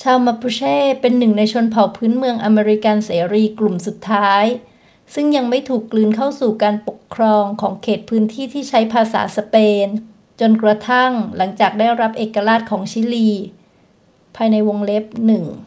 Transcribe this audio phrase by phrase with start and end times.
[0.00, 4.44] ชาว mapuche เป็นหนึ่งในชนเผ่าพื้นเมืองอเมริกันเสรีกลุ่มสุดท้าย
[5.14, 9.86] ซึ่งยังไม่ถูกกลืนเข้าสู่การปกครองของเขตพื้นที่ที่ใช้ภาษาสเปน
[10.40, 13.30] จนกระทั่งหลังจากการได้รับเอกราชของชิลี